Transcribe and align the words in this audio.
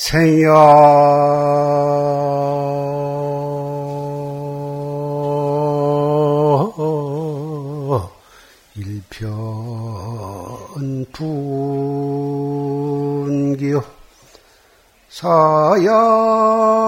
생여. 0.00 0.48
일편 8.76 9.26
분기요. 13.52 13.84
사야 15.10 16.79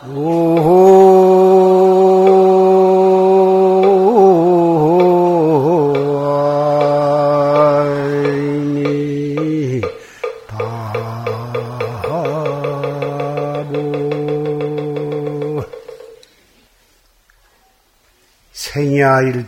생야 0.04 1.31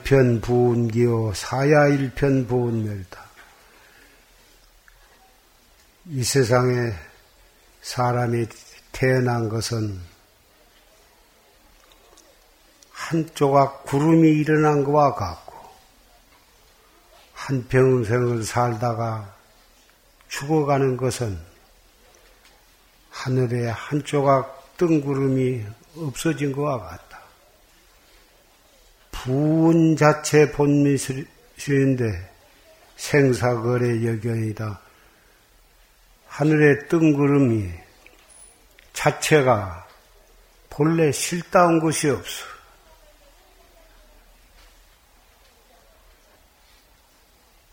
일편 0.03 0.41
부운기요 0.41 1.33
사야 1.33 1.87
일편 1.87 2.45
부운멸다. 2.45 3.23
이 6.07 6.21
세상에 6.21 6.93
사람이 7.81 8.47
태어난 8.91 9.47
것은 9.47 10.01
한 12.91 13.29
조각 13.33 13.85
구름이 13.85 14.27
일어난 14.27 14.83
것과 14.83 15.15
같고 15.15 15.53
한 17.33 17.65
평생을 17.69 18.43
살다가 18.43 19.33
죽어가는 20.27 20.97
것은 20.97 21.39
하늘에 23.09 23.69
한 23.69 24.03
조각 24.03 24.75
뜬구름이 24.75 25.65
없어진 25.95 26.51
것과 26.51 26.79
같다. 26.79 27.12
분 29.23 29.95
자체 29.95 30.51
본미술인데 30.51 32.29
생사거래 32.97 34.05
여견이다. 34.05 34.81
하늘의 36.27 36.89
뜬구름이 36.89 37.69
자체가 38.91 39.87
본래 40.69 41.09
실다운 41.13 41.79
것이 41.79 42.09
없어. 42.09 42.45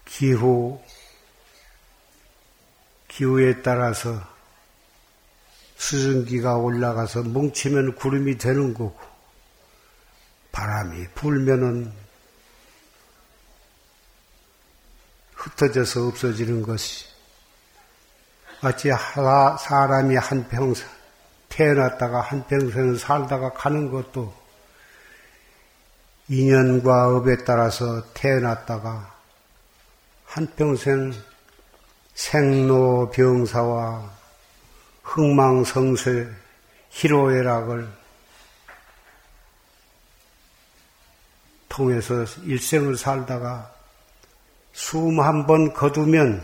기후, 0.05 0.81
기후에 3.09 3.61
따라서 3.63 4.23
수증기가 5.77 6.59
올라가서 6.59 7.25
뭉치면 7.25 7.97
구름이 7.97 8.39
되는 8.39 8.73
거고, 8.73 9.10
바람이 10.53 11.09
불면은 11.15 11.93
흩어져서 15.35 16.09
없어지는 16.09 16.63
것이 16.63 17.07
마치 18.63 18.91
사람이 19.59 20.17
한 20.17 20.49
평생 20.49 20.87
태어났다가 21.49 22.21
한 22.21 22.47
평생을 22.47 22.99
살다가 22.99 23.51
가는 23.53 23.91
것도 23.91 24.33
인연과 26.29 27.17
업에 27.17 27.39
따라서 27.45 28.05
태어났다가 28.15 29.15
한 30.27 30.47
평생 30.55 31.13
생로병사와 32.15 34.11
흥망성쇠 35.03 36.29
희로애락을 36.91 38.00
통해서 41.71 42.25
일생을 42.45 42.97
살다가 42.99 43.73
숨 44.73 45.19
한 45.21 45.47
번 45.47 45.73
거두면 45.73 46.43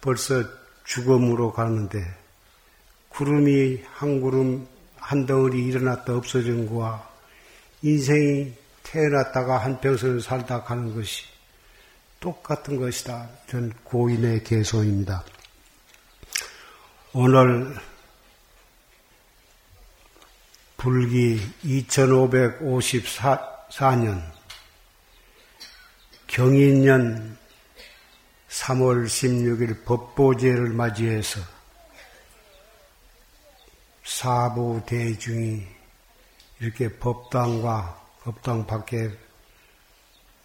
벌써 0.00 0.44
죽음으로 0.84 1.52
가는데 1.52 2.04
구름이 3.08 3.82
한 3.92 4.20
구름 4.20 4.66
한 4.96 5.26
덩어리 5.26 5.64
일어났다 5.66 6.14
없어진 6.14 6.68
거와 6.68 7.08
인생이 7.82 8.52
태어났다가 8.84 9.58
한 9.58 9.80
평생을 9.80 10.20
살다 10.20 10.62
가는 10.62 10.94
것이 10.94 11.24
똑같은 12.20 12.78
것이다. 12.78 13.28
전 13.48 13.72
고인의 13.84 14.44
개소입니다. 14.44 15.24
오늘 17.12 17.74
불기 20.82 21.40
2554년 21.62 24.20
경인년 26.26 27.38
3월 28.48 29.06
16일 29.06 29.84
법보제를 29.84 30.70
맞이해서 30.70 31.40
사부 34.02 34.82
대중이 34.84 35.64
이렇게 36.58 36.88
법당과 36.98 38.02
법당 38.24 38.66
밖에 38.66 39.08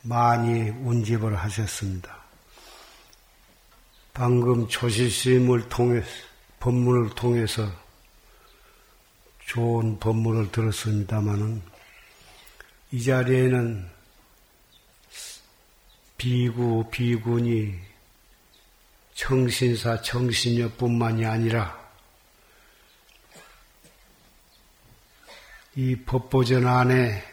많이 0.04 0.70
운집을 0.70 1.36
하셨습니다. 1.36 2.16
방금 4.14 4.68
초시심을 4.68 5.68
통해 5.68 6.04
법문을 6.60 7.16
통해서 7.16 7.87
좋은 9.48 10.00
법문을 10.00 10.52
들었습니다마는 10.52 11.64
이 12.92 13.02
자리에는 13.02 13.90
비구, 16.18 16.86
비군이 16.92 17.80
청신사, 19.16 20.02
청신녀뿐만이 20.02 21.26
아니라 21.26 21.80
이 25.76 25.96
법보전 25.96 26.68
안에 26.68 27.24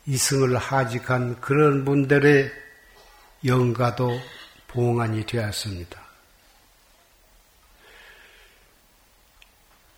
이승을 0.07 0.57
하직한 0.57 1.41
그런 1.41 1.85
분들의 1.85 2.51
영가도 3.45 4.19
봉안이 4.69 5.27
되었습니다. 5.27 6.08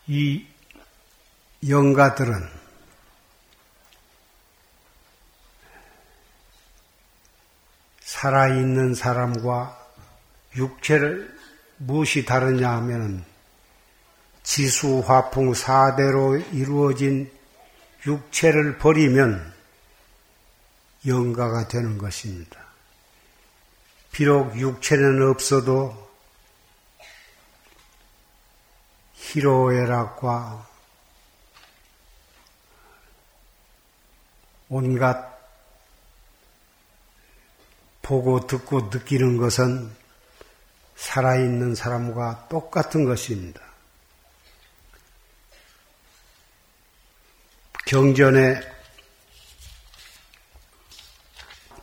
이 0.06 0.46
영가들은 1.68 2.48
살아있는 8.00 8.94
사람과 8.94 9.78
육체를 10.56 11.38
무엇이 11.78 12.24
다르냐 12.24 12.70
하면 12.72 13.24
지수, 14.42 15.02
화풍, 15.06 15.54
사대로 15.54 16.36
이루어진 16.36 17.30
육체를 18.06 18.78
버리면 18.78 19.54
영가가 21.06 21.68
되는 21.68 21.98
것입니다. 21.98 22.60
비록 24.12 24.58
육체는 24.58 25.22
없어도 25.28 26.09
희로애락과 29.32 30.66
온갖 34.68 35.30
보고 38.02 38.46
듣고 38.46 38.90
느끼는 38.92 39.36
것은 39.36 39.94
살아있는 40.96 41.76
사람과 41.76 42.48
똑같은 42.48 43.04
것입니다. 43.04 43.60
경전에 47.86 48.60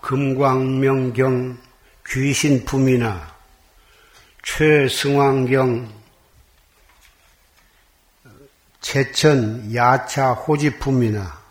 금광명경 0.01 1.57
귀신품이나 2.05 3.35
최승왕경 4.43 5.96
제천 8.87 9.75
야차 9.75 10.31
호지품이나 10.31 11.43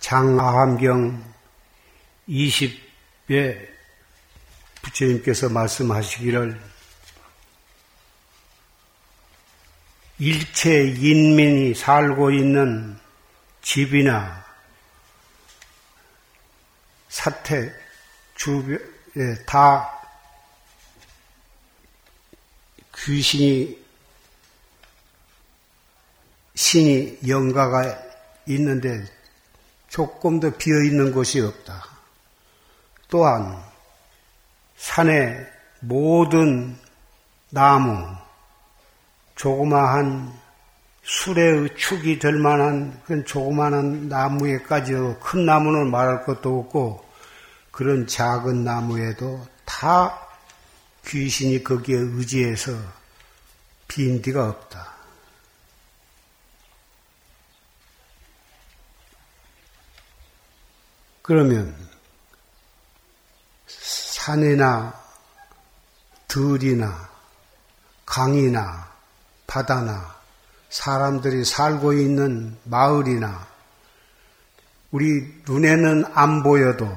장아함경 0.00 1.22
20배 2.26 3.68
부처님께서 4.80 5.50
말씀하시기를 5.50 6.58
일체 10.20 10.84
인민이 10.86 11.74
살고 11.74 12.30
있는 12.30 12.98
집이나 13.60 14.42
사태 17.10 17.70
주변에 18.36 19.44
다 19.46 20.00
귀신이 22.96 23.81
신이 26.54 27.20
영가가 27.26 27.98
있는데 28.46 29.04
조금 29.88 30.40
더 30.40 30.50
비어 30.50 30.82
있는 30.82 31.12
곳이 31.12 31.40
없다. 31.40 31.84
또한 33.08 33.62
산의 34.76 35.46
모든 35.80 36.76
나무, 37.50 38.06
조그마한 39.36 40.32
술의 41.02 41.76
축이 41.76 42.18
될 42.18 42.34
만한 42.34 43.00
그런 43.04 43.24
조그마한 43.24 44.08
나무에까지 44.08 44.92
큰 45.20 45.44
나무는 45.44 45.90
말할 45.90 46.24
것도 46.24 46.60
없고 46.60 47.04
그런 47.70 48.06
작은 48.06 48.64
나무에도 48.64 49.46
다 49.64 50.18
귀신이 51.06 51.64
거기에 51.64 51.96
의지해서 51.96 52.72
빈디가 53.88 54.48
없다. 54.48 54.91
그러면 61.32 61.74
산이나 63.66 64.92
들이나 66.28 67.08
강이나 68.04 68.92
바다나 69.46 70.14
사람들이 70.68 71.46
살고 71.46 71.94
있는 71.94 72.58
마을이나 72.64 73.48
우리 74.90 75.40
눈에는 75.48 76.04
안 76.12 76.42
보여도 76.42 76.94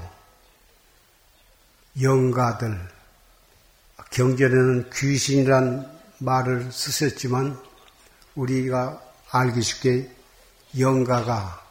영가들, 2.02 2.78
경전에는 4.12 4.90
귀신이란 4.90 5.98
말을 6.18 6.74
쓰셨지만 6.74 7.58
우리가 8.36 9.02
알기 9.32 9.62
쉽게 9.62 10.14
영가가 10.78 11.65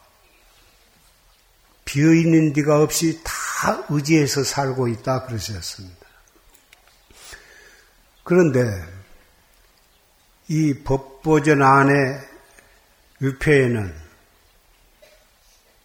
비어있는 1.85 2.53
데가 2.53 2.81
없이 2.81 3.21
다 3.23 3.85
의지해서 3.89 4.43
살고 4.43 4.87
있다 4.89 5.25
그러셨습니다. 5.25 6.05
그런데 8.23 8.83
이 10.47 10.73
법보전 10.83 11.61
안에 11.61 11.93
유폐에는 13.21 13.93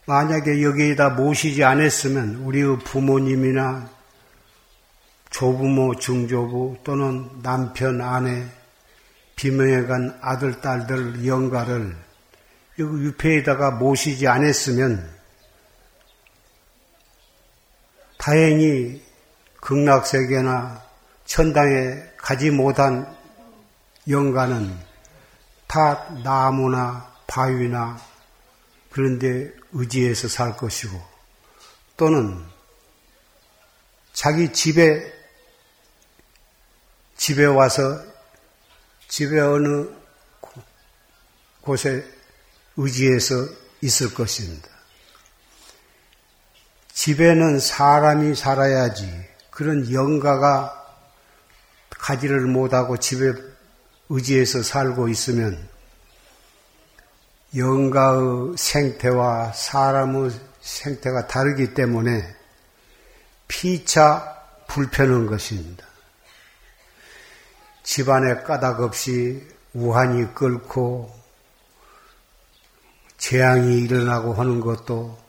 만약에 0.07 0.63
여기에다 0.63 1.11
모시지 1.11 1.63
않았으면 1.63 2.37
우리의 2.37 2.79
부모님이나 2.81 3.89
조부모, 5.31 5.95
증조부 5.95 6.79
또는 6.83 7.31
남편, 7.43 8.01
아내, 8.01 8.47
비명해간 9.37 10.19
아들, 10.21 10.61
딸들, 10.61 11.25
영가를 11.25 11.97
여기 12.79 13.05
유폐에다가 13.05 13.71
모시지 13.73 14.27
않았으면 14.27 15.20
다행히 18.21 19.03
극락세계나 19.63 20.85
천당에 21.25 22.03
가지 22.19 22.51
못한 22.51 23.17
영가는 24.07 24.79
다 25.67 26.07
나무나 26.23 27.11
바위나 27.27 27.99
그런데 28.91 29.51
의지해서 29.73 30.29
살 30.29 30.55
것이고 30.55 31.01
또는 31.97 32.45
자기 34.13 34.53
집에 34.53 35.11
집에 37.17 37.47
와서 37.47 38.05
집에 39.09 39.41
어느 39.41 39.89
곳에 41.63 42.05
의지해서 42.77 43.35
있을 43.81 44.13
것입니다. 44.13 44.70
집에는 47.01 47.61
사람이 47.61 48.35
살아야지 48.35 49.11
그런 49.49 49.91
영가가 49.91 50.87
가지를 51.89 52.43
못하고 52.43 52.99
집에 52.99 53.33
의지해서 54.11 54.63
살고 54.63 55.09
있으면 55.09 55.67
영가의 57.57 58.55
생태와 58.59 59.53
사람의 59.53 60.31
생태가 60.61 61.27
다르기 61.27 61.73
때문에 61.73 62.37
피차 63.49 64.37
불편한 64.69 65.25
것입니다. 65.25 65.87
집안에 67.83 68.43
까닭 68.43 68.83
없이 68.83 69.49
우한이 69.73 70.35
끓고 70.35 71.19
재앙이 73.17 73.79
일어나고 73.79 74.35
하는 74.35 74.61
것도 74.61 75.20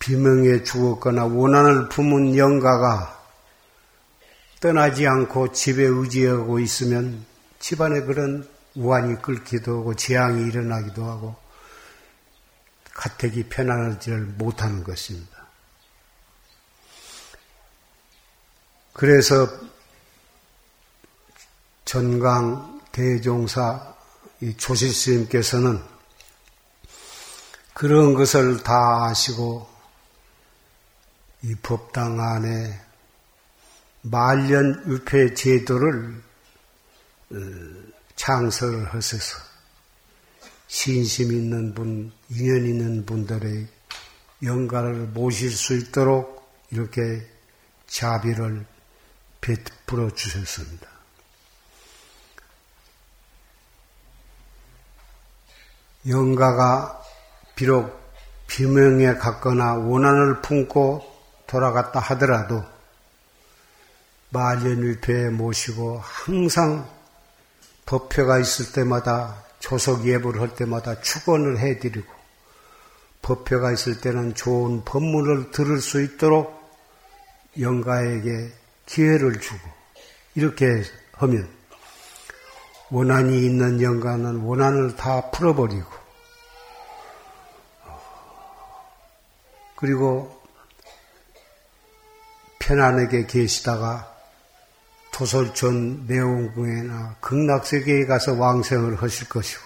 비명에 0.00 0.64
죽었거나 0.64 1.26
원한을 1.26 1.88
품은 1.90 2.36
영가가 2.36 3.20
떠나지 4.60 5.06
않고 5.06 5.52
집에 5.52 5.84
의지하고 5.84 6.58
있으면 6.58 7.24
집안에 7.60 8.02
그런 8.02 8.48
우환이 8.74 9.20
끓기도 9.20 9.80
하고 9.80 9.94
재앙이 9.94 10.48
일어나기도 10.48 11.04
하고 11.04 11.36
가택이 12.94 13.44
편안하지를 13.44 14.20
못하는 14.20 14.82
것입니다. 14.84 15.46
그래서 18.92 19.48
전강 21.84 22.80
대종사 22.92 23.94
이 24.40 24.56
조실스님께서는 24.56 25.82
그런 27.74 28.14
것을 28.14 28.62
다 28.62 29.06
아시고 29.06 29.68
이 31.42 31.54
법당 31.62 32.20
안에 32.20 32.80
말년 34.02 34.82
유폐 34.86 35.34
제도를 35.34 36.22
어, 37.32 37.36
창설을 38.16 38.92
하셔서 38.92 39.38
신심 40.66 41.32
있는 41.32 41.74
분, 41.74 42.12
인연 42.28 42.66
있는 42.66 43.06
분들의 43.06 43.66
영가를 44.42 45.06
모실 45.08 45.50
수 45.50 45.74
있도록 45.74 46.48
이렇게 46.70 47.26
자비를 47.86 48.64
베풀어 49.40 50.10
주셨습니다. 50.10 50.88
영가가 56.06 57.02
비록 57.56 57.98
비명에 58.46 59.14
갔거나 59.14 59.74
원한을 59.74 60.40
품고 60.40 61.04
돌아갔다 61.50 61.98
하더라도 61.98 62.64
말년일패에 64.30 65.30
모시고 65.30 65.98
항상 66.00 66.88
법회가 67.86 68.38
있을 68.38 68.70
때마다 68.72 69.42
조석 69.58 70.06
예불 70.06 70.40
할 70.40 70.54
때마다 70.54 71.00
축원을 71.00 71.58
해드리고 71.58 72.06
법회가 73.22 73.72
있을 73.72 74.00
때는 74.00 74.36
좋은 74.36 74.84
법문을 74.84 75.50
들을 75.50 75.80
수 75.80 76.00
있도록 76.00 76.56
영가에게 77.58 78.52
기회를 78.86 79.40
주고 79.40 79.68
이렇게 80.36 80.84
하면 81.14 81.48
원한이 82.90 83.44
있는 83.44 83.82
영가는 83.82 84.36
원한을 84.36 84.94
다 84.94 85.30
풀어버리고 85.32 85.90
그리고 89.74 90.39
편안하게 92.70 93.26
계시다가 93.26 94.16
토설촌 95.10 96.06
내원궁에나 96.06 97.16
극락세계에 97.20 98.06
가서 98.06 98.34
왕생을 98.34 99.02
하실 99.02 99.28
것이고 99.28 99.60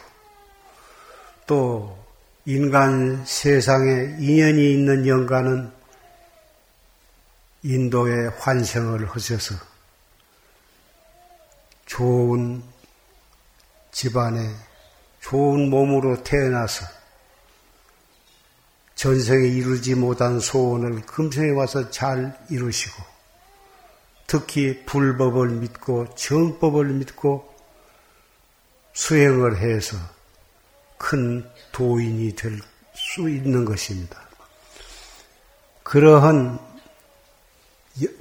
또 1.46 1.98
인간 2.46 3.22
세상에 3.26 4.16
인연이 4.18 4.72
있는 4.72 5.06
영가는 5.06 5.70
인도에 7.62 8.28
환생을 8.38 9.06
하셔서 9.10 9.54
좋은 11.84 12.62
집안에 13.92 14.50
좋은 15.20 15.68
몸으로 15.68 16.22
태어나서 16.22 16.86
전생에 19.04 19.48
이루지 19.48 19.94
못한 19.94 20.40
소원을 20.40 21.02
금생에 21.02 21.50
와서 21.50 21.90
잘 21.90 22.36
이루시고 22.50 23.02
특히 24.26 24.84
불법을 24.86 25.48
믿고 25.48 26.14
정법을 26.14 26.86
믿고 26.86 27.54
수행을 28.94 29.58
해서 29.58 29.96
큰 30.98 31.48
도인이 31.72 32.34
될 32.34 32.58
수 32.94 33.28
있는 33.28 33.64
것입니다. 33.64 34.20
그러한 35.82 36.58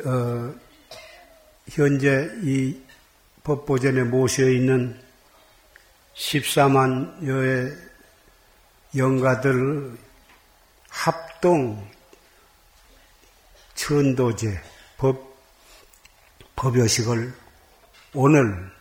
어, 0.06 0.54
현재 1.70 2.30
이 2.42 2.80
법보전에 3.44 4.04
모셔 4.04 4.50
있는 4.50 5.00
14만여의 6.16 7.76
영가들 8.96 9.98
합동 10.94 11.92
천도제 13.74 14.62
법 14.96 15.36
법요식을 16.56 17.34
오늘 18.14 18.72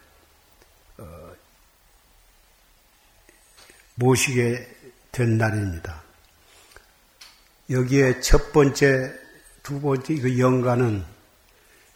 어, 0.99 1.33
모시게 3.95 4.69
된 5.11 5.39
날입니다. 5.39 6.03
여기에 7.71 8.21
첫 8.21 8.53
번째, 8.53 9.13
두 9.63 9.81
번째 9.81 10.15
그 10.17 10.39
영가는 10.39 11.05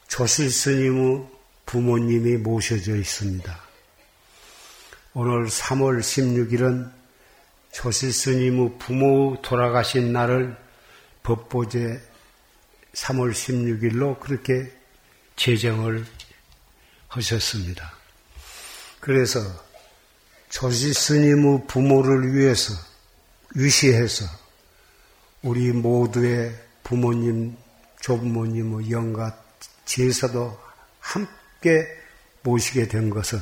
조실 0.08 0.50
스님의 0.50 1.28
부모님이 1.66 2.38
모셔져 2.38 2.96
있습니다. 2.96 3.60
오늘 5.12 5.46
3월 5.46 6.00
16일은 6.00 6.95
조실 7.76 8.10
스님의 8.10 8.78
부모 8.78 9.36
돌아가신 9.42 10.10
날을 10.10 10.56
법보제 11.22 12.00
3월 12.94 13.32
16일로 13.32 14.18
그렇게 14.18 14.72
제정을 15.36 16.06
하셨습니다. 17.08 17.92
그래서 18.98 19.40
조지 20.48 20.94
스님의 20.94 21.66
부모를 21.66 22.32
위해서 22.32 22.72
위시해서 23.54 24.24
우리 25.42 25.70
모두의 25.70 26.58
부모님, 26.82 27.58
조부모님의 28.00 28.90
영가 28.90 29.38
제사도 29.84 30.58
함께 30.98 31.86
모시게 32.42 32.88
된 32.88 33.10
것은 33.10 33.38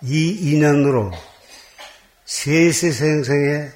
이 0.00 0.52
인연으로 0.52 1.10
세세생생에 2.30 3.70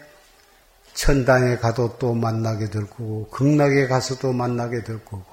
천당에 0.94 1.56
가도 1.56 1.98
또 1.98 2.14
만나게 2.14 2.70
될 2.70 2.88
거고 2.88 3.28
극락에 3.30 3.88
가서도 3.88 4.32
만나게 4.32 4.84
될 4.84 5.04
거고 5.04 5.24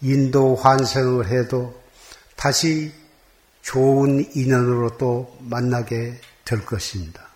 인도 0.00 0.56
환생을 0.56 1.28
해도 1.28 1.80
다시 2.34 2.92
좋은 3.62 4.28
인연으로 4.34 4.98
또 4.98 5.36
만나게 5.38 6.20
될 6.44 6.66
것입니다. 6.66 7.28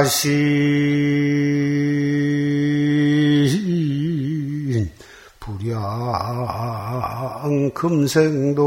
차신 0.03 0.51
불량 5.39 5.79
금생도 7.73 8.63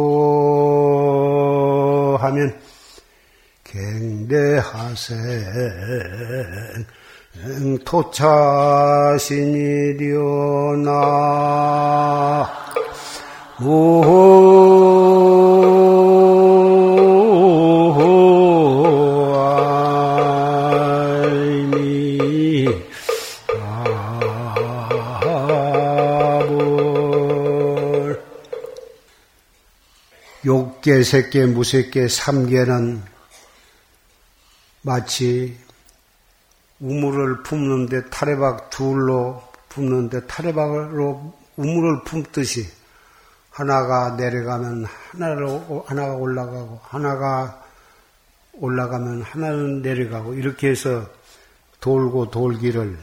하면 2.20 2.58
갱대하생 3.64 5.04
토차신이려나. 7.84 9.36
육 13.60 13.66
계, 30.86 31.02
색계, 31.02 31.46
무색계, 31.46 32.06
삼계는 32.06 33.02
마치 34.82 35.58
우물을 36.78 37.42
품는데 37.42 38.08
타레박 38.08 38.70
둘로 38.70 39.42
품는데 39.68 40.28
타레박으로 40.28 41.34
우물을 41.56 42.04
품듯이 42.04 42.68
하나가 43.50 44.10
내려가면 44.10 44.86
하나로 45.10 45.86
하나가 45.88 46.14
올라가고 46.14 46.78
하나가 46.84 47.64
올라가면 48.52 49.22
하나는 49.22 49.82
내려가고 49.82 50.34
이렇게 50.34 50.68
해서 50.68 51.04
돌고 51.80 52.30
돌기를 52.30 52.96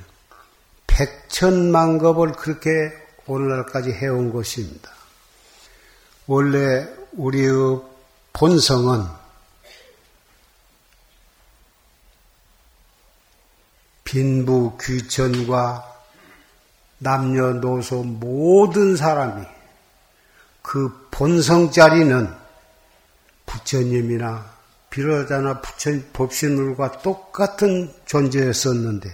백천만 0.87 1.97
겁을 1.97 2.31
그렇게 2.31 2.93
오늘날까지 3.27 3.91
해온 3.91 4.31
것입니다. 4.31 4.89
원래 6.27 7.02
우리의 7.15 7.81
본성은 8.33 9.05
빈부 14.03 14.77
귀천과 14.79 15.91
남녀노소 16.99 18.03
모든 18.03 18.95
사람이 18.95 19.45
그 20.61 21.07
본성 21.11 21.71
자리는 21.71 22.33
부처님이나 23.45 24.53
비로자나 24.89 25.61
부처 25.61 25.91
법신물과 26.13 27.01
똑같은 27.01 27.93
존재였었는데 28.05 29.09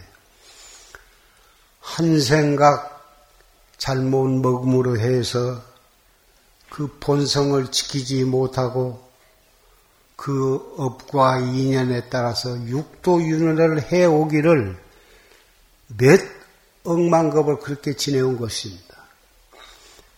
한 1.79 2.19
생각 2.19 2.99
잘못 3.77 4.27
먹음으로 4.27 4.99
해서 4.99 5.68
그 6.69 6.97
본성을 6.99 7.71
지키지 7.71 8.23
못하고 8.25 9.09
그 10.15 10.75
업과 10.77 11.39
인연에 11.39 12.09
따라서 12.09 12.55
육도윤회를 12.67 13.91
해오기를 13.91 14.77
몇 15.97 16.19
억만 16.83 17.29
겁을 17.29 17.59
그렇게 17.59 17.95
지내온 17.95 18.37
것입니다. 18.37 18.97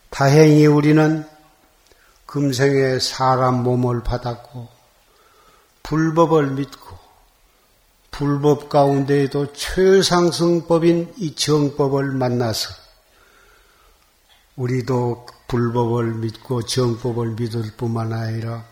다행히 0.09 0.65
우리는 0.65 1.27
금생에 2.25 2.99
사람 2.99 3.63
몸을 3.63 4.03
받았고 4.03 4.67
불법을 5.83 6.51
믿고 6.51 6.97
불법 8.11 8.69
가운데에도 8.69 9.53
최상승법인 9.53 11.13
이 11.17 11.35
정법을 11.35 12.11
만나서 12.11 12.73
우리도 14.55 15.25
불법을 15.51 16.13
믿고 16.13 16.61
정법을 16.61 17.31
믿을 17.31 17.73
뿐만 17.75 18.13
아니라 18.13 18.63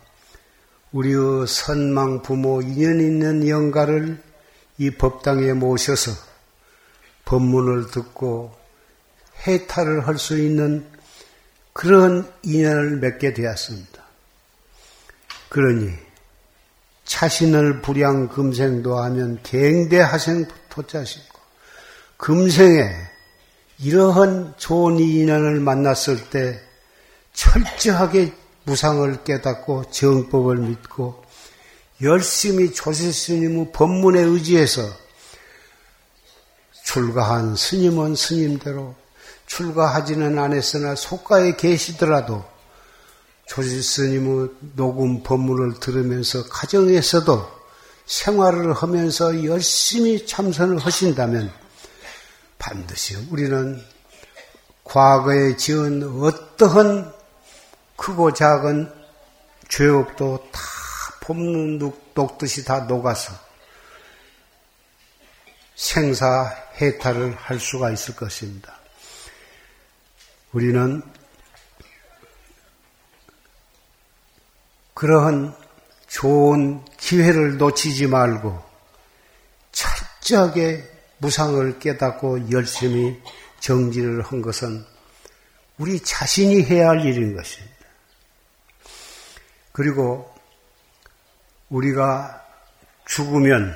우리의 0.93 1.45
선망 1.45 2.21
부모 2.21 2.61
인연 2.61 3.01
있는 3.01 3.49
영가를 3.49 4.23
이 4.77 4.89
법당에 4.91 5.51
모셔서 5.51 6.11
법문을 7.25 7.91
듣고 7.91 8.55
해탈을 9.45 10.07
할 10.07 10.17
수 10.17 10.37
있는 10.37 10.85
그런 11.73 12.31
인연을 12.43 12.97
맺게 12.99 13.33
되었습니다. 13.33 14.01
그러니 15.49 15.91
자신을 17.03 17.81
불양 17.81 18.29
금생도 18.29 18.97
하면 18.99 19.39
갱대하생 19.43 20.47
토자시고 20.69 21.39
금생에 22.15 22.89
이러한 23.79 24.53
좋은 24.57 24.97
인연을 24.97 25.59
만났을 25.59 26.29
때 26.29 26.68
철저하게 27.33 28.33
무상을 28.63 29.23
깨닫고 29.23 29.91
정법을 29.91 30.57
믿고 30.57 31.23
열심히 32.01 32.73
조실스님의 32.73 33.71
법문에 33.73 34.21
의지해서 34.21 34.81
출가한 36.83 37.55
스님은 37.55 38.15
스님대로 38.15 38.95
출가하지는 39.47 40.37
않았으나 40.37 40.95
속가에 40.95 41.55
계시더라도 41.55 42.45
조실 43.47 43.83
스님의 43.83 44.49
녹음 44.75 45.23
법문을 45.23 45.79
들으면서 45.79 46.47
가정에서도 46.47 47.59
생활을 48.05 48.73
하면서 48.73 49.43
열심히 49.43 50.25
참선을 50.25 50.79
하신다면 50.79 51.51
반드시 52.57 53.15
우리는 53.29 53.83
과거에 54.83 55.55
지은 55.57 56.21
어떠한 56.21 57.18
크고 57.99 58.33
작은 58.33 58.91
죄업도 59.67 60.49
다 60.51 60.59
봄눈 61.19 61.91
녹듯이 62.15 62.63
다 62.63 62.79
녹아서 62.79 63.33
생사 65.75 66.49
해탈을 66.81 67.35
할 67.35 67.59
수가 67.59 67.91
있을 67.91 68.15
것입니다. 68.15 68.79
우리는 70.53 71.03
그러한 74.93 75.55
좋은 76.07 76.83
기회를 76.97 77.57
놓치지 77.57 78.07
말고 78.07 78.63
철저하게 79.71 80.89
무상을 81.19 81.79
깨닫고 81.79 82.51
열심히 82.51 83.21
정진을 83.59 84.23
한 84.23 84.41
것은 84.41 84.85
우리 85.77 85.99
자신이 86.01 86.63
해야 86.63 86.89
할 86.89 87.05
일인 87.05 87.35
것입니다. 87.35 87.68
그리고 89.71 90.33
우리가 91.69 92.45
죽으면 93.05 93.75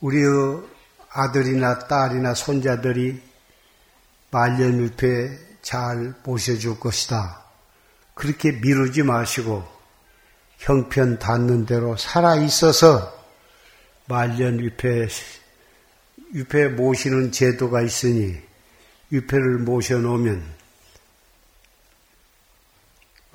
우리의 0.00 0.62
아들이나 1.10 1.80
딸이나 1.80 2.34
손자들이 2.34 3.20
말년유폐 4.30 5.38
잘 5.62 6.14
모셔줄 6.24 6.78
것이다. 6.78 7.42
그렇게 8.14 8.52
미루지 8.52 9.02
마시고 9.02 9.64
형편 10.58 11.18
닿는 11.18 11.66
대로 11.66 11.96
살아 11.96 12.36
있어서 12.36 13.16
말년 14.06 14.60
유폐 14.60 15.08
유폐 16.34 16.68
모시는 16.68 17.32
제도가 17.32 17.82
있으니 17.82 18.36
유폐를 19.12 19.58
모셔 19.58 19.98
놓으면 19.98 20.57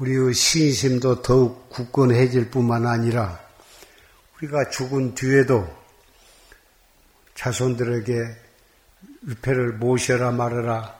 우리의 0.04 0.34
신심도 0.34 1.22
더욱 1.22 1.70
굳건해질 1.70 2.52
뿐만 2.52 2.86
아니라 2.86 3.40
우리가 4.36 4.70
죽은 4.70 5.16
뒤에도 5.16 5.66
자손들에게 7.36 8.14
유폐를 9.28 9.74
모셔라 9.74 10.32
말아라 10.32 11.00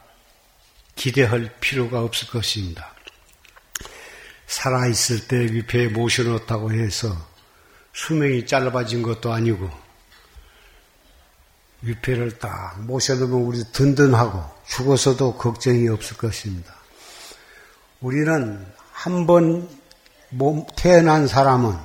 기대할 0.96 1.54
필요가 1.60 2.02
없을 2.02 2.30
것입니다. 2.30 2.94
살아있을 4.48 5.28
때 5.28 5.38
위패에 5.38 5.88
모셔놓았다고 5.90 6.72
해서 6.72 7.14
수명이 7.94 8.46
짧아진 8.46 9.02
것도 9.02 9.34
아니고 9.34 9.70
위패를 11.82 12.38
딱 12.40 12.82
모셔놓으면 12.84 13.42
우리 13.42 13.64
든든하고 13.74 14.44
죽어서도 14.68 15.36
걱정이 15.38 15.90
없을 15.90 16.16
것입니다. 16.16 16.74
우리는 18.00 18.73
한 18.94 19.26
번 19.26 19.68
태어난 20.76 21.28
사람은 21.28 21.76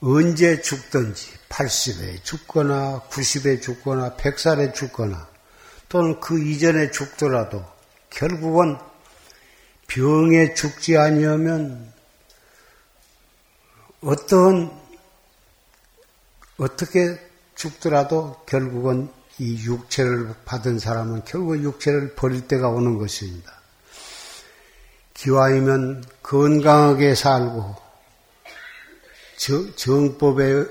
언제 0.00 0.60
죽든지 0.60 1.30
80에 1.48 2.24
죽거나 2.24 3.02
90에 3.10 3.62
죽거나 3.62 4.16
100살에 4.16 4.74
죽거나 4.74 5.28
또는 5.88 6.18
그 6.20 6.42
이전에 6.42 6.90
죽더라도 6.90 7.64
결국은 8.10 8.76
병에 9.86 10.54
죽지 10.54 10.96
아니하면 10.96 11.92
어떤 14.00 14.72
어떻게 16.58 17.18
죽더라도 17.54 18.42
결국은 18.46 19.10
이 19.38 19.54
육체를 19.64 20.34
받은 20.44 20.78
사람은 20.78 21.24
결국 21.24 21.62
육체를 21.62 22.14
버릴 22.14 22.48
때가 22.48 22.68
오는 22.68 22.98
것입니다. 22.98 23.61
기와이면 25.22 26.04
건강하게 26.24 27.14
살고 27.14 27.76
정법에 29.76 30.64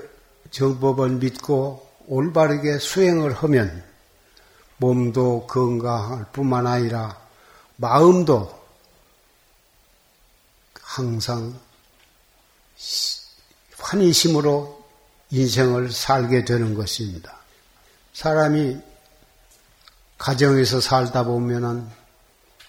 정법을 0.50 1.08
믿고 1.12 1.88
올바르게 2.06 2.78
수행을 2.78 3.32
하면 3.32 3.82
몸도 4.76 5.46
건강할 5.46 6.26
뿐만 6.32 6.66
아니라 6.66 7.18
마음도 7.76 8.52
항상 10.82 11.58
환희심으로 13.78 14.84
인생을 15.30 15.90
살게 15.90 16.44
되는 16.44 16.74
것입니다. 16.74 17.38
사람이 18.12 18.76
가정에서 20.18 20.82
살다 20.82 21.24
보면은 21.24 22.01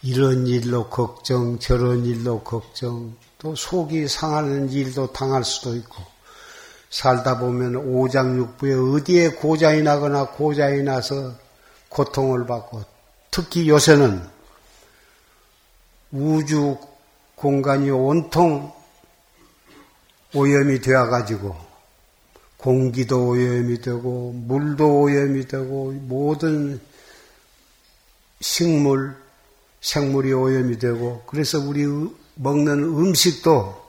이런 0.03 0.47
일로 0.47 0.89
걱정, 0.89 1.59
저런 1.59 2.05
일로 2.05 2.41
걱정, 2.41 3.15
또 3.37 3.55
속이 3.55 4.07
상하는 4.07 4.69
일도 4.69 5.13
당할 5.13 5.43
수도 5.43 5.75
있고, 5.75 6.03
살다 6.89 7.39
보면 7.39 7.77
오장육부에 7.77 8.73
어디에 8.73 9.29
고장이 9.29 9.81
나거나 9.81 10.27
고장이 10.31 10.83
나서 10.83 11.33
고통을 11.89 12.45
받고, 12.45 12.83
특히 13.31 13.69
요새는 13.69 14.21
우주 16.11 16.77
공간이 17.35 17.89
온통 17.89 18.71
오염이 20.35 20.81
되어가지고 20.81 21.55
공기도 22.57 23.29
오염이 23.29 23.81
되고 23.81 24.31
물도 24.31 25.01
오염이 25.01 25.47
되고 25.47 25.91
모든 25.91 26.79
식물, 28.39 29.22
생물이 29.83 30.31
오염이 30.31 30.79
되고 30.79 31.23
그래서 31.27 31.59
우리 31.59 31.85
먹는 32.35 32.83
음식도 32.83 33.83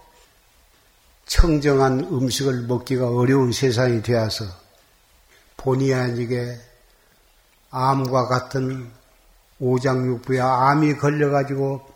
청정한 1.25 2.01
음식을 2.01 2.63
먹기가 2.63 3.09
어려운 3.09 3.53
세상이 3.53 4.03
되어서 4.03 4.45
본의 5.57 5.95
아니게 5.95 6.59
암과 7.71 8.27
같은 8.27 8.91
오장육부에 9.61 10.41
암이 10.41 10.97
걸려가지고 10.97 11.89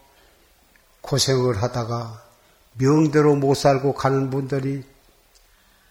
고생을 1.01 1.61
하다가 1.61 2.25
명대로 2.75 3.35
못 3.35 3.55
살고 3.55 3.95
가는 3.95 4.31
분들이 4.31 4.85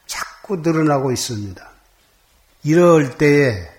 자꾸 0.06 0.56
늘어나고 0.58 1.12
있습니다. 1.12 1.70
이럴 2.64 3.18
때에 3.18 3.70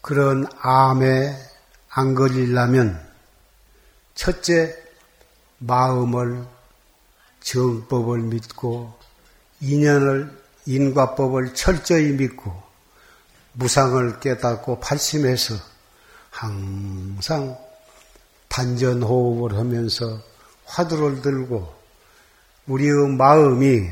그런 0.00 0.46
암에 0.60 1.53
안 1.96 2.16
걸리려면 2.16 3.00
첫째 4.16 4.76
마음을 5.58 6.44
정법을 7.40 8.18
믿고 8.18 8.92
인연을 9.60 10.36
인과법을 10.66 11.54
철저히 11.54 12.10
믿고 12.10 12.52
무상을 13.52 14.18
깨닫고 14.18 14.80
발심해서 14.80 15.54
항상 16.30 17.56
단전호흡을 18.48 19.56
하면서 19.56 20.20
화두를 20.64 21.22
들고 21.22 21.72
우리의 22.66 23.08
마음이 23.16 23.88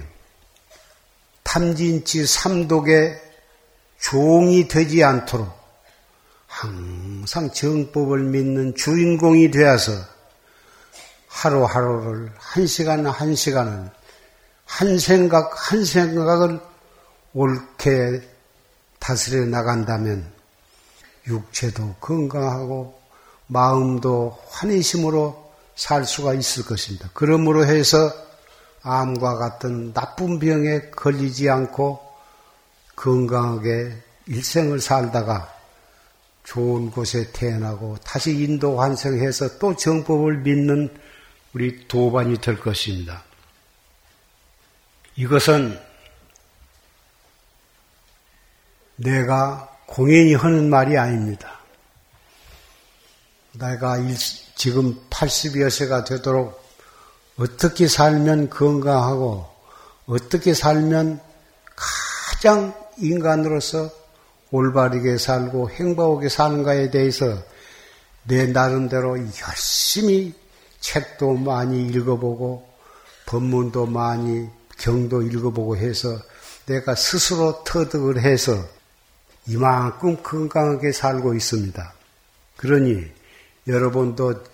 탐진치 1.45 2.27
삼독의 2.27 3.21
종이 4.01 4.67
되지 4.67 5.05
않도록 5.05 5.53
항상 6.49 7.12
정법을 7.27 8.25
믿는 8.25 8.75
주인공이 8.75 9.51
되어서 9.51 9.93
하루하루를 11.29 12.33
한 12.39 12.67
시간 12.67 13.07
한 13.07 13.35
시간을 13.35 13.91
한 14.65 14.99
생각 14.99 15.53
한 15.55 15.85
생각을 15.85 16.61
옳게 17.35 18.23
다스려 18.99 19.45
나간다면 19.47 20.31
육체도 21.27 21.97
건강하고 22.01 23.01
마음도 23.47 24.39
환희심으로 24.51 25.53
살 25.75 26.05
수가 26.05 26.35
있을 26.35 26.65
것입니다. 26.65 27.09
그러므로 27.15 27.67
해서 27.67 28.13
암과 28.83 29.37
같은 29.37 29.93
나쁜 29.93 30.39
병에 30.39 30.91
걸리지 30.91 31.49
않고 31.49 32.01
건강하게 32.97 33.97
일생을 34.27 34.81
살다가 34.81 35.53
좋은 36.45 36.91
곳에 36.91 37.31
태어나고 37.33 37.99
다시 38.05 38.33
인도 38.33 38.81
환생해서 38.81 39.59
또 39.59 39.77
정법을 39.77 40.39
믿는 40.39 40.95
우리 41.53 41.87
도반이 41.87 42.39
될 42.41 42.59
것입니다. 42.59 43.23
이것은 45.17 45.79
내가 48.97 49.69
공연히 49.87 50.35
하는 50.35 50.71
말이 50.71 50.97
아닙니다. 50.97 51.61
내가 53.53 53.99
지금 54.55 54.99
80여 55.11 55.71
세가 55.71 56.05
되도록 56.05 56.63
어떻게 57.37 57.89
살면 57.89 58.51
건강하고 58.51 59.47
어떻게 60.07 60.55
살면 60.55 61.21
가장 61.77 62.75
인간으로서 62.99 63.91
올바르게 64.53 65.19
살고 65.19 65.71
행복하게 65.71 66.29
사는가에 66.29 66.91
대해서 66.91 67.43
내 68.25 68.47
나름대로 68.47 69.19
열심히 69.19 70.35
책도 70.79 71.35
많이 71.35 71.87
읽어보고 71.89 72.69
법문도 73.27 73.87
많이 73.87 74.49
경도 74.79 75.23
읽어보고 75.23 75.77
해서 75.77 76.19
내가 76.67 76.95
스스로 76.95 77.65
터득을 77.65 78.21
해서 78.21 78.53
이만큼 79.47 80.23
건강하게 80.23 80.93
살고 80.93 81.35
있습니다. 81.35 81.95
그러니 82.57 83.05
여러분도 83.67 84.45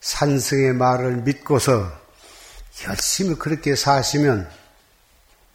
산승의 0.00 0.72
말을 0.74 1.22
믿고서 1.22 1.92
열심히 2.88 3.36
그렇게 3.36 3.76
사시면 3.76 4.48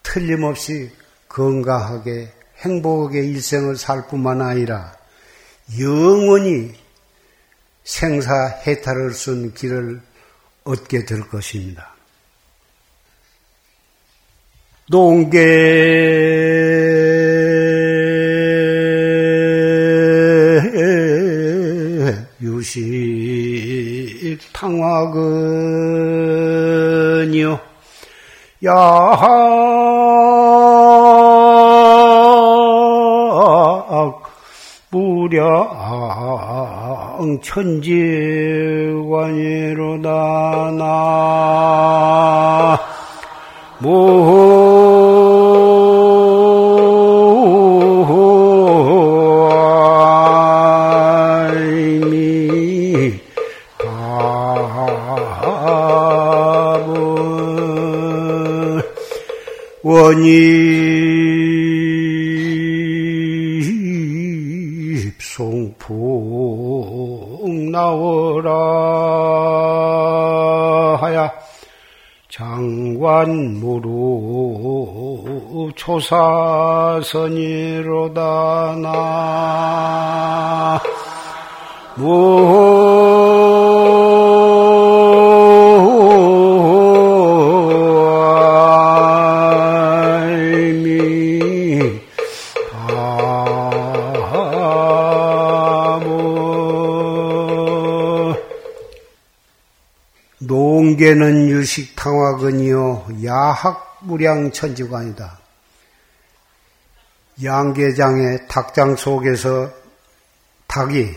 틀림없이 0.03 0.91
건강하게 1.27 2.36
행복하게 2.59 3.19
일생을 3.25 3.77
살 3.77 4.07
뿐만 4.07 4.41
아니라 4.41 4.95
영원히 5.79 6.73
생사 7.83 8.47
해탈을 8.65 9.11
쓴 9.13 9.53
길을 9.53 10.01
얻게 10.63 11.05
될 11.05 11.21
것입니다. 11.21 11.95
농계 14.89 15.37
유식 22.41 24.39
탕화근요 24.53 25.27
야학 28.63 29.36
천지관이로다 37.41 39.01
나. 40.77 41.37
원입송풍 59.83 60.66
무루 75.97 75.99
초사선이로다 75.99 78.21
나. 78.81 80.27
공개는 100.97 101.49
유식탕화근이요 101.49 103.07
야학무량천지관이다. 103.23 105.46
양계장의 107.43 108.47
닭장 108.47 108.95
속에서 108.95 109.71
닭이 110.67 111.15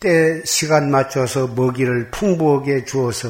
때 0.00 0.42
시간 0.44 0.90
맞춰서 0.90 1.46
먹이를 1.46 2.10
풍부하게 2.10 2.84
주어서 2.86 3.28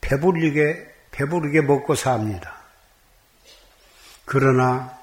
배부르게 0.00 0.88
배부르게 1.12 1.62
먹고 1.62 1.94
삽니다. 1.94 2.56
그러나 4.24 4.98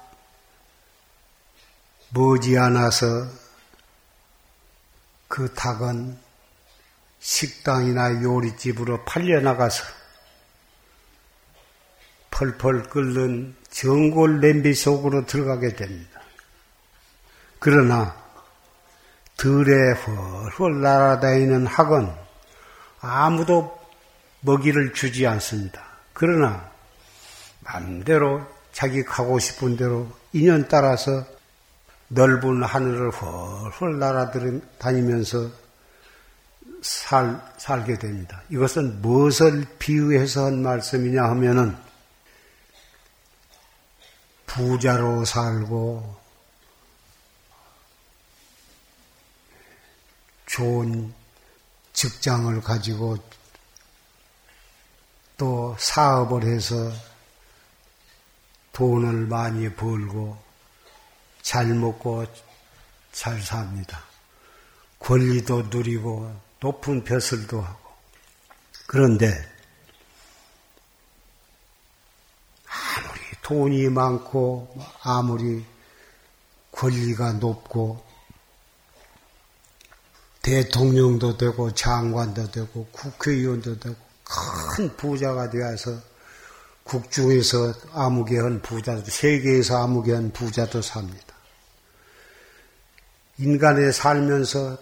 머지않아서 2.10 3.26
그 5.28 5.52
닭은 5.54 6.18
식당이나 7.20 8.22
요리집으로 8.22 9.04
팔려나가서 9.04 9.84
펄펄 12.36 12.90
끓는 12.90 13.54
정골 13.70 14.40
냄비 14.40 14.74
속으로 14.74 15.24
들어가게 15.24 15.74
됩니다. 15.74 16.20
그러나 17.58 18.14
들에 19.38 19.92
헐헐 19.92 20.82
날아다니는 20.82 21.66
학은 21.66 22.10
아무도 23.00 23.78
먹이를 24.40 24.92
주지 24.92 25.26
않습니다. 25.26 25.82
그러나 26.12 26.70
마음대로 27.60 28.42
자기 28.70 29.02
가고 29.02 29.38
싶은 29.38 29.78
대로 29.78 30.06
인연 30.34 30.68
따라서 30.68 31.24
넓은 32.08 32.62
하늘을 32.62 33.12
헐헐 33.12 33.98
날아다니면서 33.98 35.50
살, 36.82 37.40
살게 37.56 37.98
됩니다. 37.98 38.42
이것은 38.50 39.00
무엇을 39.00 39.64
비유해서 39.78 40.44
한 40.44 40.62
말씀이냐 40.62 41.22
하면은 41.24 41.85
부자로 44.56 45.26
살고 45.26 46.18
좋은 50.46 51.12
직장을 51.92 52.62
가지고 52.62 53.18
또 55.36 55.76
사업을 55.78 56.44
해서 56.44 56.90
돈을 58.72 59.26
많이 59.26 59.68
벌고 59.74 60.42
잘 61.42 61.66
먹고 61.66 62.24
잘 63.12 63.42
삽니다. 63.42 64.02
권리도 65.00 65.64
누리고 65.64 66.34
높은 66.60 67.04
벼슬도 67.04 67.60
하고. 67.60 67.90
그런데 68.86 69.56
돈이 73.46 73.90
많고 73.90 74.74
아무리 75.04 75.64
권리가 76.72 77.34
높고 77.34 78.02
대통령도 80.42 81.36
되고 81.36 81.72
장관도 81.72 82.50
되고 82.50 82.86
국회의원도 82.90 83.78
되고 83.78 83.94
큰 84.24 84.96
부자가 84.96 85.48
되어서 85.48 85.96
국중에서 86.82 87.72
아무개 87.92 88.36
한 88.36 88.60
부자도 88.62 89.04
세계에서 89.04 89.80
아무개 89.80 90.12
한 90.12 90.32
부자도 90.32 90.82
삽니다. 90.82 91.36
인간에 93.38 93.92
살면서 93.92 94.76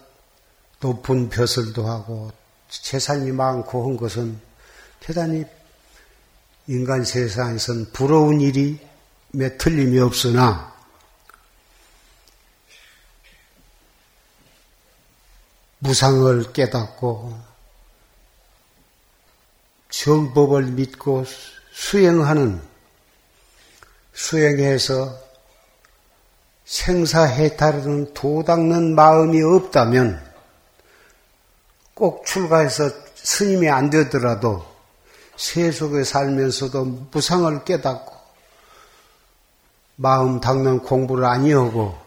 높은 0.79 1.29
벼슬도 1.29 1.87
하고 1.87 2.31
재산이 2.67 3.31
많고 3.31 3.89
한 3.89 3.95
것은 3.95 4.41
대단히 4.99 5.45
인간 6.67 7.03
세상에선 7.03 7.91
부러운 7.91 8.41
일이 8.41 8.79
몇 9.31 9.57
틀림이 9.57 9.99
없으나 9.99 10.73
무상을 15.79 16.53
깨닫고 16.53 17.39
정법을 19.89 20.63
믿고 20.63 21.25
수행하는 21.71 22.61
수행해서 24.13 25.19
생사해탈은 26.65 28.15
도닦는 28.15 28.95
마음이 28.95 29.41
없다면 29.43 30.33
꼭 31.93 32.25
출가해서 32.25 32.89
스님이 33.15 33.69
안 33.69 33.91
되더라도 33.91 34.74
세속에 35.37 36.03
살면서도 36.03 36.85
무상을 37.11 37.63
깨닫고 37.65 38.15
마음 39.97 40.39
닦는 40.39 40.79
공부를 40.79 41.25
아니하고 41.25 41.97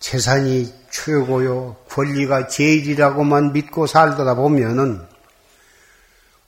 재산이 0.00 0.72
최고요 0.90 1.76
권리가 1.90 2.48
제일이라고만 2.48 3.52
믿고 3.52 3.86
살다 3.86 4.34
보면은 4.34 5.06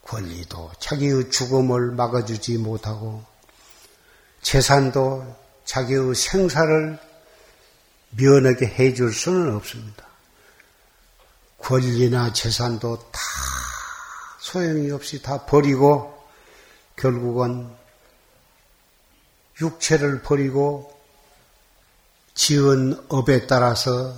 권리도 0.02 0.72
자기의 0.78 1.30
죽음을 1.30 1.92
막아주지 1.92 2.58
못하고 2.58 3.24
재산도 4.42 5.36
자기의 5.64 6.14
생사를 6.14 6.98
면하게 8.10 8.66
해줄 8.66 9.12
수는 9.12 9.54
없습니다. 9.56 10.06
권리나 11.58 12.32
재산도 12.32 12.98
다 13.10 13.20
소용이 14.38 14.90
없이 14.92 15.20
다 15.20 15.44
버리고 15.44 16.15
결국은 16.96 17.70
육체를 19.60 20.22
버리고 20.22 20.94
지은 22.34 23.06
업에 23.08 23.46
따라서 23.46 24.14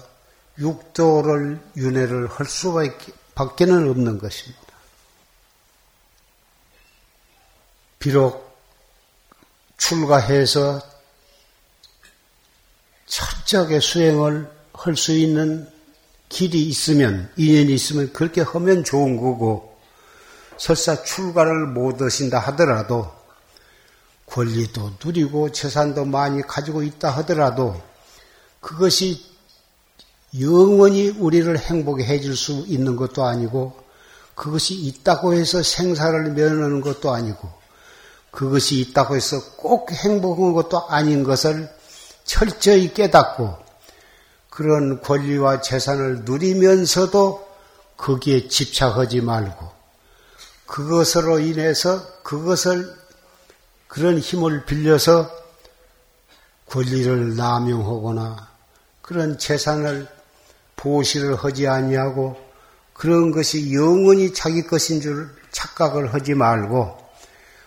육도를 0.58 1.60
윤회를 1.76 2.26
할 2.28 2.46
수밖에는 2.46 3.90
없는 3.90 4.18
것입니다. 4.18 4.60
비록 7.98 8.48
출가해서 9.76 10.80
철저하게 13.06 13.80
수행을 13.80 14.58
할 14.72 14.96
수 14.96 15.12
있는 15.12 15.68
길이 16.28 16.62
있으면, 16.68 17.32
인연이 17.36 17.74
있으면 17.74 18.12
그렇게 18.12 18.42
하면 18.42 18.84
좋은 18.84 19.16
거고, 19.16 19.67
설사 20.59 21.03
출가를 21.03 21.66
못 21.66 22.01
하신다 22.03 22.38
하더라도, 22.38 23.11
권리도 24.27 24.92
누리고 25.03 25.53
재산도 25.53 26.05
많이 26.05 26.42
가지고 26.42 26.83
있다 26.83 27.11
하더라도, 27.11 27.81
그것이 28.61 29.25
영원히 30.38 31.09
우리를 31.09 31.59
행복해 31.59 32.05
해줄 32.05 32.37
수 32.37 32.64
있는 32.66 32.97
것도 32.97 33.25
아니고, 33.25 33.77
그것이 34.35 34.75
있다고 34.75 35.33
해서 35.33 35.62
생사를 35.62 36.31
면하는 36.33 36.81
것도 36.81 37.12
아니고, 37.12 37.59
그것이 38.31 38.81
있다고 38.81 39.16
해서 39.16 39.40
꼭 39.57 39.90
행복한 39.90 40.53
것도 40.53 40.88
아닌 40.88 41.25
것을 41.25 41.68
철저히 42.25 42.92
깨닫고 42.92 43.57
그런 44.51 45.01
권리와 45.01 45.61
재산을 45.61 46.25
누리면서도 46.25 47.49
거기에 47.97 48.49
집착하지 48.49 49.23
말고 49.23 49.77
그것으로 50.68 51.40
인해서 51.40 52.22
그것을 52.22 52.94
그런 53.88 54.18
힘을 54.18 54.66
빌려서 54.66 55.31
권리를 56.66 57.35
남용하거나 57.37 58.48
그런 59.00 59.38
재산을 59.38 60.07
보시를 60.76 61.37
하지 61.37 61.66
아니하고 61.66 62.37
그런 62.92 63.31
것이 63.31 63.74
영원히 63.74 64.35
자기 64.35 64.66
것인 64.66 65.00
줄 65.00 65.35
착각을 65.50 66.12
하지 66.12 66.35
말고 66.35 66.98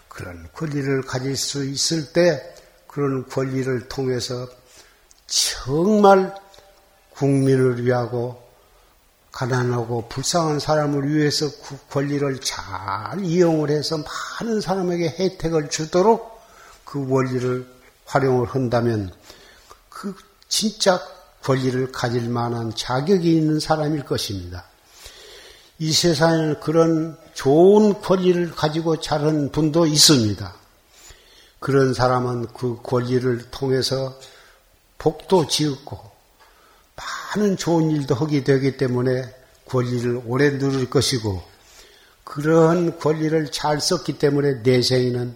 그런 0.08 0.48
권리를 0.54 1.02
가질 1.02 1.36
수 1.36 1.66
있을 1.66 2.14
때 2.14 2.54
그런 2.86 3.28
권리를 3.28 3.88
통해서 3.88 4.48
정말 5.26 6.36
국민을 7.12 7.84
위하고 7.84 8.41
가난하고 9.32 10.08
불쌍한 10.10 10.60
사람을 10.60 11.10
위해서 11.10 11.48
그 11.64 11.78
권리를 11.90 12.42
잘 12.42 13.24
이용을 13.24 13.70
해서 13.70 13.98
많은 14.40 14.62
사람에게 14.62 15.16
혜택을 15.18 15.70
주도록 15.70 16.42
그 16.84 17.06
원리를 17.10 17.66
활용을 18.06 18.48
한다면 18.48 19.14
그 19.90 20.16
진짜 20.50 21.02
권리를 21.44 21.92
가질 21.92 22.30
만한 22.30 22.74
자격이 22.76 23.36
있는 23.36 23.60
사람일 23.60 24.04
것입니다. 24.06 24.66
이 25.80 25.92
세상에는 25.94 26.60
그런 26.60 27.18
좋은 27.34 28.02
권리를 28.02 28.52
가지고 28.52 29.00
자란 29.00 29.50
분도 29.52 29.86
있습니다. 29.86 30.54
그런 31.60 31.94
사람은 31.94 32.48
그 32.54 32.80
권리를 32.84 33.50
통해서 33.50 34.14
복도 34.98 35.48
지었고 35.48 36.11
많은 37.36 37.58
좋은 37.58 37.92
일도 37.92 38.16
하게 38.16 38.44
되기 38.44 38.78
때문에 38.78 39.34
권리를 39.66 40.24
오래 40.26 40.58
누릴 40.58 40.90
것이고 40.90 41.42
그런 42.24 43.00
권리를 43.00 43.52
잘 43.52 43.82
썼기 43.82 44.20
때문에 44.20 44.62
내생에는 44.64 45.36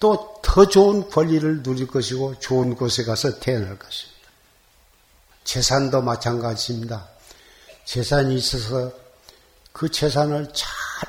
또 0.00 0.34
더 0.44 0.68
좋은 0.68 1.08
권리를 1.08 1.64
누릴 1.64 1.88
것이고 1.88 2.38
좋은 2.38 2.76
곳에 2.76 3.02
가서 3.02 3.40
태어날 3.40 3.76
것입니다. 3.78 4.20
재산도 5.42 6.02
마찬가지입니다. 6.02 7.08
재산이 7.84 8.36
있어서 8.36 8.92
그 9.72 9.90
재산을 9.90 10.46
잘 10.52 10.68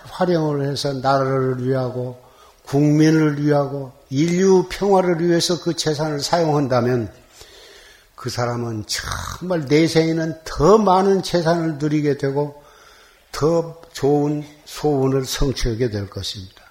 활용을 0.10 0.67
해서 0.67 0.93
나라를 0.93 1.63
위하고 1.63 2.19
국민을 2.63 3.45
위하고 3.45 3.91
인류 4.10 4.67
평화를 4.69 5.21
위해서 5.21 5.62
그 5.62 5.75
재산을 5.75 6.21
사용한다면 6.21 7.13
그 8.26 8.32
사람은 8.32 8.86
정말 8.88 9.66
내생에는 9.66 10.42
더 10.46 10.80
많은 10.80 11.22
재산을 11.22 11.78
누리게 11.78 12.18
되고 12.18 12.64
더 13.32 13.80
좋은 13.94 14.44
소원을 14.66 15.26
성취하게 15.26 15.92
될 15.92 16.10
것입니다. 16.10 16.64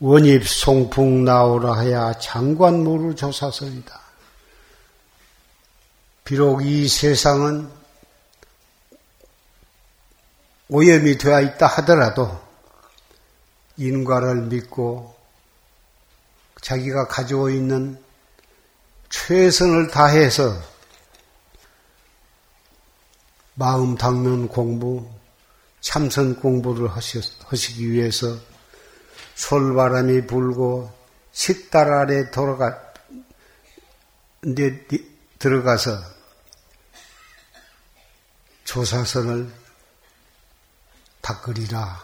원입 0.00 0.48
송풍 0.48 1.24
나오라 1.24 1.76
하야 1.76 2.18
장관모를 2.18 3.14
조사서이다. 3.14 4.00
비록 6.24 6.66
이 6.66 6.88
세상은 6.88 7.70
오염이 10.68 11.16
되어 11.16 11.42
있다 11.42 11.68
하더라도 11.68 12.42
인과를 13.76 14.46
믿고 14.46 15.14
자기가 16.60 17.06
가지고 17.06 17.50
있는 17.50 18.03
최선을 19.14 19.88
다해서 19.88 20.60
마음 23.54 23.96
닦는 23.96 24.48
공부, 24.48 25.08
참선 25.80 26.34
공부를 26.40 26.90
하시기 26.90 27.90
위해서 27.90 28.36
솔바람이 29.36 30.26
불고 30.26 30.92
식달 31.32 31.92
아래 31.92 32.30
돌아가, 32.32 32.76
들어가서 35.38 36.02
조사선을 38.64 39.50
닦으리라. 41.22 42.02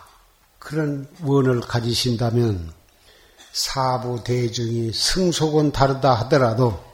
그런 0.61 1.09
원을 1.23 1.61
가지신다면 1.61 2.73
사부 3.53 4.23
대중이 4.23 4.93
승속은 4.93 5.73
다르다 5.73 6.15
하더라도 6.15 6.90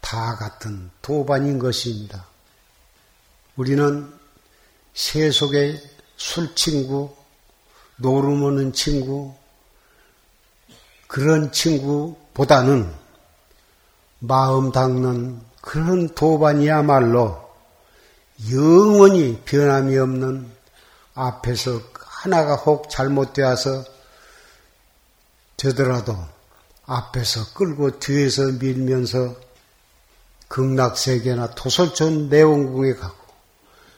다 0.00 0.36
같은 0.36 0.90
도반인 1.02 1.58
것입니다. 1.58 2.26
우리는 3.56 4.12
세속의 4.94 5.82
술친구, 6.16 7.14
노름 7.96 8.42
오는 8.42 8.72
친구, 8.72 9.34
그런 11.06 11.50
친구보다는 11.50 12.92
마음 14.20 14.70
닦는 14.70 15.40
그런 15.60 16.14
도반이야말로 16.14 17.50
영원히 18.52 19.40
변함이 19.44 19.98
없는 19.98 20.50
앞에서 21.14 21.80
하나가 21.98 22.54
혹 22.54 22.88
잘못되어서 22.88 23.84
되더라도 25.56 26.16
앞에서 26.86 27.52
끌고 27.54 27.98
뒤에서 27.98 28.52
밀면서 28.52 29.36
극락세계나 30.50 31.54
토설촌 31.54 32.28
내원궁에 32.28 32.94
가고 32.94 33.14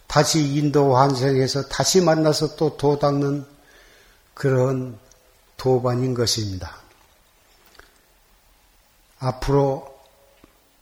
다시 0.07 0.55
인도 0.55 0.95
환생해서 0.95 1.69
다시 1.69 2.03
만나서 2.03 2.57
또 2.57 2.77
도 2.77 2.99
닦는 2.99 3.47
그런 4.35 4.99
도반인 5.57 6.13
것입니다. 6.13 6.77
앞으로 9.19 9.99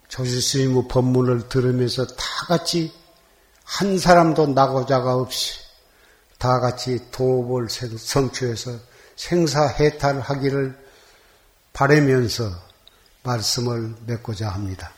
조실스님의 0.09 0.88
법문을 0.88 1.48
들으면서 1.48 2.04
다 2.06 2.46
같이 2.48 2.92
한 3.62 3.96
사람도 3.96 4.48
나고자가 4.48 5.14
없이 5.14 5.61
다 6.38 6.59
같이 6.59 6.98
도업을 7.12 7.68
성취해서 7.70 8.72
생사해탈하기를 9.14 10.76
바라면서 11.72 12.50
말씀을 13.22 13.94
맺고자 14.06 14.48
합니다. 14.48 14.92